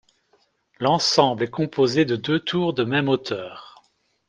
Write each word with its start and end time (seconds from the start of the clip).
L'ensemble 0.79 1.43
est 1.43 1.51
composé 1.51 2.05
de 2.05 2.15
deux 2.15 2.39
tours 2.39 2.73
de 2.73 2.83
même 2.83 3.07
hauteur. 3.07 3.85